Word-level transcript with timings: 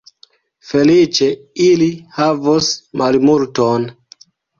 Feliĉe, 0.69 1.27
ili 1.65 1.89
havos 2.15 2.71
malmulton. 3.03 3.87